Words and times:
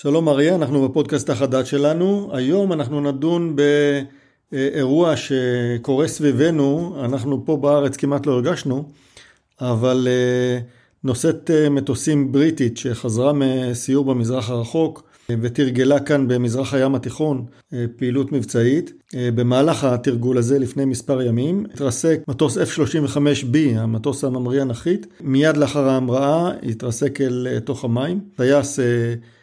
שלום 0.00 0.28
אריה, 0.28 0.54
אנחנו 0.54 0.88
בפודקאסט 0.88 1.30
החדש 1.30 1.70
שלנו. 1.70 2.30
היום 2.32 2.72
אנחנו 2.72 3.00
נדון 3.00 3.56
באירוע 4.52 5.14
שקורה 5.16 6.08
סביבנו, 6.08 6.96
אנחנו 7.04 7.44
פה 7.44 7.56
בארץ 7.56 7.96
כמעט 7.96 8.26
לא 8.26 8.32
הרגשנו, 8.32 8.84
אבל 9.60 10.08
אה, 10.10 10.58
נושאת 11.04 11.50
אה, 11.50 11.68
מטוסים 11.68 12.32
בריטית 12.32 12.76
שחזרה 12.76 13.32
מסיור 13.32 14.04
במזרח 14.04 14.50
הרחוק 14.50 15.02
ותרגלה 15.40 16.00
כאן 16.00 16.28
במזרח 16.28 16.74
הים 16.74 16.94
התיכון 16.94 17.44
אה, 17.72 17.84
פעילות 17.96 18.32
מבצעית. 18.32 18.92
במהלך 19.34 19.84
התרגול 19.84 20.38
הזה 20.38 20.58
לפני 20.58 20.84
מספר 20.84 21.22
ימים 21.22 21.66
התרסק 21.74 22.20
מטוס 22.28 22.58
F-35B, 22.58 23.56
המטוס 23.76 24.24
הממריא 24.24 24.62
הנחית, 24.62 25.06
מיד 25.20 25.56
לאחר 25.56 25.88
ההמראה 25.88 26.50
התרסק 26.62 27.20
אל 27.20 27.58
תוך 27.64 27.84
המים. 27.84 28.20
טייס 28.36 28.78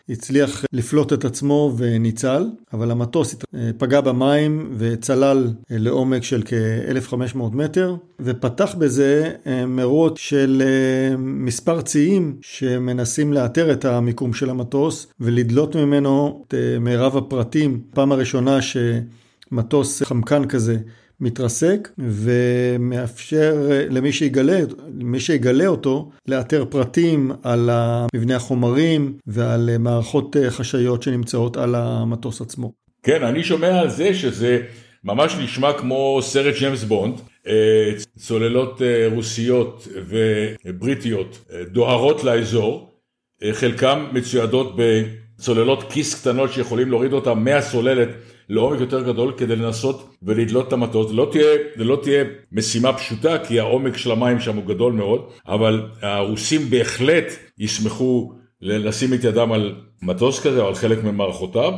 הצליח 0.09 0.65
לפלוט 0.73 1.13
את 1.13 1.25
עצמו 1.25 1.73
וניצל, 1.77 2.45
אבל 2.73 2.91
המטוס 2.91 3.35
פגע 3.77 4.01
במים 4.01 4.73
וצלל 4.77 5.53
לעומק 5.69 6.23
של 6.23 6.43
כ-1500 6.45 7.37
מטר, 7.53 7.95
ופתח 8.19 8.75
בזה 8.77 9.31
אה, 9.47 9.65
מרוץ 9.65 10.19
של 10.19 10.63
אה, 10.65 11.17
מספר 11.17 11.81
ציים 11.81 12.35
שמנסים 12.41 13.33
לאתר 13.33 13.71
את 13.71 13.85
המיקום 13.85 14.33
של 14.33 14.49
המטוס 14.49 15.07
ולדלות 15.19 15.75
ממנו 15.75 16.43
את 16.47 16.53
אה, 16.53 16.79
מירב 16.79 17.17
הפרטים. 17.17 17.81
פעם 17.93 18.11
הראשונה 18.11 18.59
שמטוס 18.61 20.03
חמקן 20.03 20.45
כזה 20.45 20.77
מתרסק 21.19 21.89
ומאפשר 21.97 23.55
למי 23.89 24.11
שיגלה, 24.11 24.59
למי 24.99 25.19
שיגלה 25.19 25.67
אותו 25.67 26.11
לאתר 26.27 26.65
פרטים 26.69 27.31
על 27.43 27.69
מבנה 28.15 28.35
החומרים 28.35 29.17
ועל 29.27 29.69
מערכות 29.79 30.35
חשאיות 30.49 31.03
שנמצאות 31.03 31.57
על 31.57 31.75
המטוס 31.75 32.41
עצמו. 32.41 32.71
כן, 33.03 33.23
אני 33.23 33.43
שומע 33.43 33.79
על 33.79 33.89
זה 33.89 34.13
שזה 34.13 34.61
ממש 35.03 35.35
נשמע 35.43 35.73
כמו 35.73 36.19
סרט 36.21 36.55
ג'יימס 36.59 36.83
בונד. 36.83 37.21
אה, 37.47 37.91
צוללות 38.17 38.81
אה, 38.81 39.07
רוסיות 39.13 39.87
ובריטיות 40.65 41.45
אה, 41.53 41.63
דוהרות 41.63 42.23
לאזור, 42.23 42.91
חלקם 43.51 44.07
מצוידות 44.13 44.75
בצוללות 44.75 45.91
כיס 45.91 46.21
קטנות 46.21 46.53
שיכולים 46.53 46.89
להוריד 46.89 47.13
אותם 47.13 47.39
מהסוללת 47.43 48.09
לעומק 48.49 48.79
יותר 48.79 49.03
גדול 49.03 49.33
כדי 49.37 49.55
לנסות 49.55 50.09
ולדלות 50.23 50.67
את 50.67 50.73
המטוס. 50.73 51.11
לא 51.11 51.27
תהיה, 51.31 51.45
זה 51.77 51.83
לא 51.83 51.99
תהיה 52.03 52.23
משימה 52.51 52.93
פשוטה 52.93 53.37
כי 53.47 53.59
העומק 53.59 53.97
של 53.97 54.11
המים 54.11 54.39
שם 54.39 54.55
הוא 54.55 54.65
גדול 54.65 54.93
מאוד, 54.93 55.29
אבל 55.47 55.89
הרוסים 56.01 56.69
בהחלט 56.69 57.25
ישמחו 57.57 58.31
לשים 58.61 59.13
את 59.13 59.23
ידם 59.23 59.51
על 59.51 59.75
מטוס 60.01 60.39
כזה 60.39 60.61
או 60.61 60.67
על 60.67 60.75
חלק 60.75 61.03
ממערכותיו. 61.03 61.73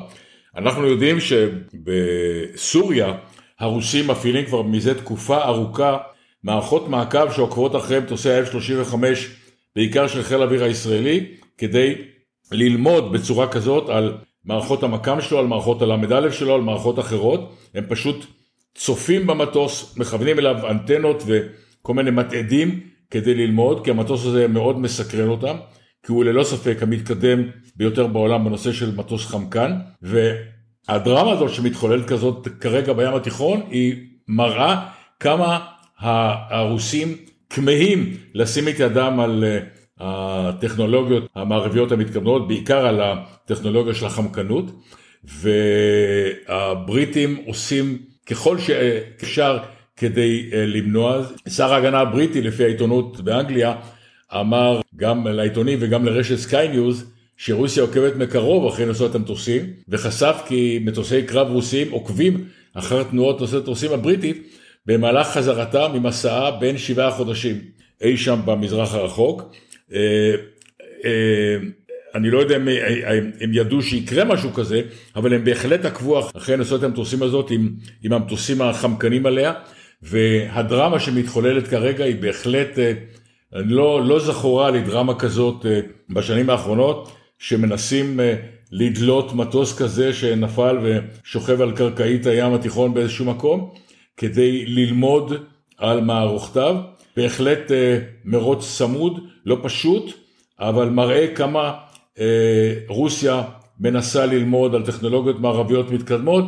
אנחנו 0.58 0.88
יודעים 0.88 1.18
שבסוריה 1.20 3.14
הרוסים 3.60 4.08
מפעילים 4.08 4.46
כבר 4.46 4.62
מזה 4.62 4.94
תקופה 5.00 5.44
ארוכה 5.44 5.98
מערכות 6.44 6.90
מעקב 6.90 7.32
שעוקבות 7.32 7.76
אחרי 7.76 8.00
מטוסי 8.00 8.30
ה-F-35 8.30 8.96
בעיקר 9.76 10.08
של 10.08 10.24
חיל 10.24 10.42
האוויר 10.42 10.64
הישראלי 10.64 11.26
כדי 11.58 11.96
ללמוד 12.52 13.12
בצורה 13.12 13.48
כזאת 13.48 13.90
על 13.90 14.18
מערכות 14.46 14.84
המקם 14.84 15.22
שלו, 15.22 15.40
על 15.40 15.48
מערכות 15.48 15.82
הל"א 15.82 16.32
שלו, 16.32 16.56
על 16.56 16.62
מערכות 16.62 17.00
אחרות, 17.00 17.58
הם 17.76 17.84
פשוט 17.90 18.26
צופים 18.76 19.28
במטוס, 19.28 19.98
מכוונים 19.98 20.40
אליו 20.40 20.70
אנטנות 20.70 21.24
וכל 21.26 21.94
מיני 21.94 22.12
מתעדים 22.12 22.80
כדי 23.12 23.36
ללמוד, 23.36 23.84
כי 23.84 23.92
המטוס 23.92 24.26
הזה 24.26 24.48
מאוד 24.48 24.80
מסקרן 24.80 25.28
אותם, 25.30 25.56
כי 26.06 26.12
הוא 26.12 26.24
ללא 26.24 26.44
ספק 26.44 26.78
המתקדם 26.82 27.44
ביותר 27.76 28.08
בעולם 28.08 28.46
בנושא 28.46 28.72
של 28.72 28.96
מטוס 28.96 29.26
חמקן, 29.26 29.72
והדרמה 30.02 31.32
הזאת 31.32 31.50
שמתחוללת 31.50 32.08
כזאת 32.08 32.48
כרגע 32.60 32.94
בים 32.94 33.14
התיכון, 33.14 33.62
היא 33.70 33.96
מראה 34.28 34.86
כמה 35.20 35.66
הרוסים 36.50 37.16
כמהים 37.50 38.18
לשים 38.34 38.68
את 38.68 38.80
ידם 38.80 39.20
על 39.20 39.44
הטכנולוגיות 40.00 41.30
המערביות 41.36 41.92
המתקדמות, 41.92 42.48
בעיקר 42.48 42.88
על 42.88 43.02
הטכנולוגיה 43.02 43.94
של 43.94 44.06
החמקנות, 44.06 44.66
והבריטים 46.48 47.44
עושים 47.46 47.98
ככל 48.26 48.58
שאפשר 48.60 49.58
כדי 49.98 50.50
אה, 50.54 50.66
למנוע. 50.66 51.22
שר 51.50 51.74
ההגנה 51.74 52.00
הבריטי, 52.00 52.42
לפי 52.42 52.64
העיתונות 52.64 53.22
באנגליה, 53.22 53.76
אמר 54.34 54.82
גם 54.96 55.28
לעיתונים 55.28 55.78
וגם 55.82 56.06
לרשת 56.06 56.36
סקיי 56.36 56.68
ניוז, 56.68 57.12
שרוסיה 57.38 57.84
עוקבת 57.84 58.16
מקרוב 58.16 58.68
אחרי 58.68 58.86
נושאות 58.86 59.16
המטוסים, 59.16 59.66
וחשף 59.90 60.42
כי 60.48 60.80
מטוסי 60.86 61.24
קרב 61.24 61.48
רוסיים 61.48 61.92
עוקבים 61.92 62.46
אחר 62.74 63.04
תנועות 63.04 63.42
נושאי 63.42 63.58
המטוסים 63.58 63.92
הבריטית 63.92 64.48
במהלך 64.86 65.28
חזרתה 65.28 65.88
ממסעה 65.88 66.52
בין 66.52 66.78
שבעה 66.78 67.12
חודשים 67.12 67.62
אי 68.02 68.18
שם 68.18 68.40
במזרח 68.46 68.94
הרחוק. 68.94 69.42
אה, 69.94 70.36
אה, 71.06 71.58
אני 72.16 72.32
לא 72.32 72.40
יודע 72.40 72.56
אם 72.58 72.68
הם 73.42 73.54
ידעו 73.54 73.82
שיקרה 73.82 74.26
משהו 74.26 74.54
כזה, 74.54 74.82
אבל 75.16 75.34
הם 75.34 75.44
בהחלט 75.44 75.86
עקבו 75.86 76.20
אחרי 76.20 76.58
נושאות 76.58 76.84
המטוסים 76.84 77.24
הזאת 77.24 77.52
עם, 77.52 77.70
עם 78.04 78.14
המטוסים 78.14 78.62
החמקנים 78.62 79.26
עליה, 79.26 79.54
והדרמה 80.02 81.00
שמתחוללת 81.00 81.68
כרגע 81.68 82.04
היא 82.04 82.16
בהחלט 82.22 82.80
אה, 82.80 82.94
לא, 83.52 84.06
לא 84.06 84.20
זכורה 84.20 84.72
לי 84.72 84.82
דרמה 84.82 85.16
כזאת 85.16 85.66
בשנים 86.10 86.50
האחרונות, 86.50 87.12
שמנסים 87.40 88.20
לדלות 88.72 89.34
מטוס 89.34 89.78
כזה 89.78 90.14
שנפל 90.14 90.78
ושוכב 90.84 91.62
על 91.62 91.72
קרקעית 91.72 92.26
הים 92.26 92.54
התיכון 92.54 92.94
באיזשהו 92.94 93.26
מקום, 93.26 93.74
כדי 94.18 94.66
ללמוד 94.66 95.34
על 95.78 96.02
מערוכתיו. 96.02 96.76
בהחלט 97.18 97.72
אה, 97.72 98.00
מרוץ 98.26 98.76
צמוד, 98.78 99.20
לא 99.46 99.60
פשוט, 99.64 100.12
אבל 100.60 100.90
מראה 100.90 101.36
כמה 101.36 101.74
אה, 102.20 102.74
רוסיה 102.88 103.44
מנסה 103.80 104.26
ללמוד 104.26 104.76
על 104.76 104.86
טכנולוגיות 104.86 105.40
מערביות 105.40 105.92
מתקדמות 105.92 106.46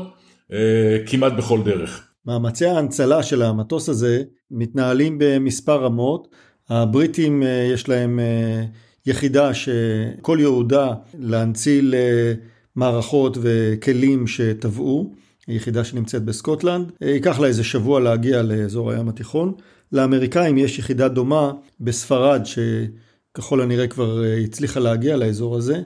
אה, 0.52 0.97
כמעט 1.06 1.34
בכל 1.34 1.59
דרך. 1.63 2.07
מאמצי 2.25 2.66
ההנצלה 2.66 3.24
של 3.24 3.41
המטוס 3.41 3.90
הזה 3.90 4.24
מתנהלים 4.52 5.18
במספר 5.19 5.84
רמות. 5.84 6.28
הבריטים 6.69 7.44
יש 7.74 7.90
להם 7.90 8.19
יחידה 9.06 9.53
שכל 9.53 10.38
ייעודה 10.40 10.94
להנציל 11.19 11.96
מערכות 12.75 13.38
וכלים 13.41 14.28
שטבעו, 14.28 15.13
יחידה 15.49 15.83
שנמצאת 15.83 16.23
בסקוטלנד. 16.23 16.91
ייקח 17.01 17.39
לה 17.39 17.47
איזה 17.47 17.63
שבוע 17.63 17.99
להגיע 17.99 18.41
לאזור 18.41 18.91
הים 18.91 19.09
התיכון. 19.09 19.53
לאמריקאים 19.91 20.57
יש 20.57 20.79
יחידה 20.79 21.07
דומה 21.07 21.51
בספרד, 21.79 22.41
שככל 22.45 23.61
הנראה 23.61 23.88
כבר 23.88 24.23
אה, 24.23 24.38
הצליחה 24.38 24.79
להגיע 24.79 25.17
לאזור 25.17 25.57
הזה, 25.57 25.81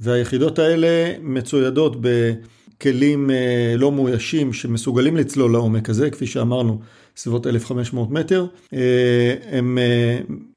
והיחידות 0.00 0.58
האלה 0.58 1.12
מצוידות 1.22 1.96
בכלים 2.00 3.30
אה, 3.30 3.74
לא 3.76 3.92
מאוישים 3.92 4.52
שמסוגלים 4.52 5.16
לצלול 5.16 5.52
לעומק 5.52 5.90
הזה, 5.90 6.10
כפי 6.10 6.26
שאמרנו, 6.26 6.80
סביבות 7.16 7.46
1,500 7.46 8.10
מטר. 8.10 8.46
אה, 8.74 9.34
הם, 9.50 9.78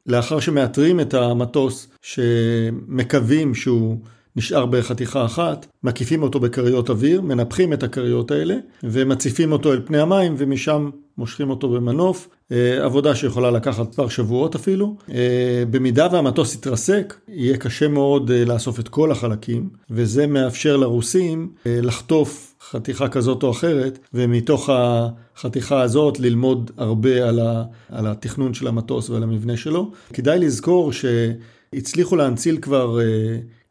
לאחר 0.06 0.40
שמאתרים 0.40 1.00
את 1.00 1.14
המטוס, 1.14 1.88
שמקווים 2.02 3.56
שהוא 3.56 3.98
נשאר 4.40 4.66
בחתיכה 4.66 5.26
אחת, 5.26 5.66
מקיפים 5.84 6.24
אותו 6.24 6.40
בכריות 6.40 6.90
אוויר, 6.90 7.22
מנפחים 7.22 7.74
את 7.74 7.84
הכריות 7.84 8.32
האלה 8.32 8.56
ומציפים 8.84 9.52
אותו 9.52 9.74
אל 9.74 9.82
פני 9.86 10.00
המים 10.00 10.36
ומשם 10.38 10.90
מושכים 11.18 11.50
אותו 11.50 11.70
במנוף, 11.70 12.28
אה, 12.52 12.86
עבודה 12.86 13.16
שיכולה 13.16 13.52
לקחת 13.52 13.90
מספר 13.90 14.10
שבועות 14.10 14.56
אפילו. 14.56 14.96
אה, 15.12 15.64
במידה 15.72 16.08
והמטוס 16.12 16.56
יתרסק, 16.56 17.16
יהיה 17.28 17.58
קשה 17.58 17.88
מאוד 17.88 18.32
אה, 18.32 18.46
לאסוף 18.46 18.80
את 18.80 18.88
כל 18.88 19.12
החלקים, 19.12 19.70
וזה 19.90 20.28
מאפשר 20.28 20.78
לרוסים 20.78 21.52
לחטוף 21.66 22.56
חתיכה 22.72 23.08
כזאת 23.08 23.44
או 23.44 23.52
אחרת, 23.52 24.00
ומתוך 24.14 24.70
החתיכה 24.74 25.82
הזאת 25.82 26.20
ללמוד 26.20 26.72
הרבה 26.78 27.30
על, 27.30 27.40
ה, 27.40 27.64
על 27.90 28.08
התכנון 28.08 28.54
של 28.54 28.68
המטוס 28.68 29.10
ועל 29.10 29.24
המבנה 29.24 29.58
שלו. 29.58 29.92
כדאי 30.14 30.40
לזכור 30.40 30.92
שהצליחו 30.94 32.16
להנציל 32.16 32.58
כבר 32.58 33.00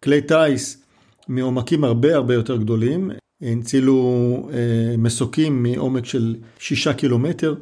כלי 0.05 0.21
טיס 0.21 0.83
מעומקים 1.29 1.85
הרבה 1.85 2.15
הרבה 2.15 2.35
יותר 2.35 2.57
גדולים, 2.57 3.11
הנצילו 3.43 4.49
אה, 4.53 4.97
מסוקים 4.99 5.63
מעומק 5.63 6.05
של 6.05 6.37
שישה 6.59 6.93
קילומטר 6.93 7.55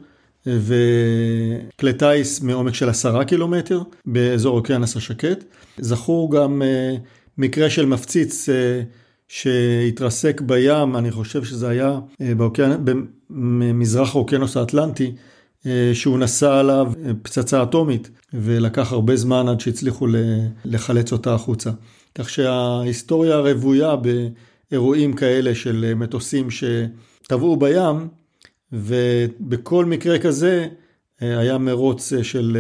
וכלי 0.47 1.93
טיס 1.93 2.41
מעומק 2.41 2.75
של 2.75 2.89
עשרה 2.89 3.25
קילומטר 3.25 3.83
באזור 4.07 4.57
אוקיינוס 4.57 4.97
השקט. 4.97 5.45
זכור 5.79 6.33
גם 6.33 6.63
אה, 6.63 6.95
מקרה 7.39 7.71
של 7.71 7.87
מפציץ 7.87 8.49
אה, 8.49 8.83
שהתרסק 9.29 10.41
בים, 10.41 10.97
אני 10.97 11.11
חושב 11.11 11.45
שזה 11.45 11.69
היה 11.69 11.99
באוקיינ... 12.37 12.73
במזרח 13.31 14.15
האוקיינוס 14.15 14.57
האטלנטי, 14.57 15.13
שהוא 15.93 16.19
נשא 16.19 16.53
עליו 16.53 16.93
פצצה 17.23 17.63
אטומית 17.63 18.11
ולקח 18.33 18.93
הרבה 18.93 19.17
זמן 19.17 19.49
עד 19.49 19.61
שהצליחו 19.61 20.07
לחלץ 20.65 21.13
אותה 21.13 21.35
החוצה. 21.35 21.71
כך 22.15 22.31
שההיסטוריה 22.31 23.39
רוויה 23.39 23.95
באירועים 24.71 25.13
כאלה 25.13 25.55
של 25.55 25.93
מטוסים 25.97 26.49
שטבעו 26.51 27.57
בים, 27.57 28.09
ובכל 28.73 29.85
מקרה 29.85 30.19
כזה 30.19 30.69
היה 31.21 31.59
מרוץ 31.59 32.13
של 32.23 32.57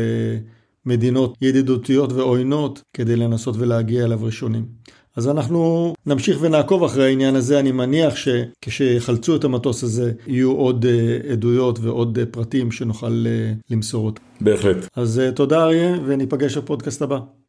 מדינות 0.87 1.35
ידידותיות 1.43 2.13
ועוינות 2.13 2.83
כדי 2.93 3.17
לנסות 3.17 3.57
ולהגיע 3.59 4.05
אליו 4.05 4.19
ראשונים. 4.23 4.67
אז 5.17 5.29
אנחנו 5.29 5.95
נמשיך 6.07 6.39
ונעקוב 6.41 6.85
אחרי 6.85 7.05
העניין 7.05 7.35
הזה, 7.35 7.61
אני 7.61 7.73
מניח 7.73 8.15
שכשיחלצו 8.17 9.37
את 9.37 9.45
המטוס 9.45 9.83
הזה 9.83 10.13
יהיו 10.27 10.53
עוד 10.53 10.87
אה, 10.87 11.33
עדויות 11.33 11.79
ועוד 11.79 12.19
אה, 12.19 12.27
פרטים 12.27 12.73
שנוכל 12.73 13.25
אה, 13.27 13.53
למסור 13.71 14.07
אותם. 14.07 14.23
בהחלט. 14.41 14.77
אז 14.97 15.23
תודה 15.35 15.63
אריה 15.63 15.97
וניפגש 16.07 16.57
בפודקאסט 16.57 17.03
הבא. 17.03 17.19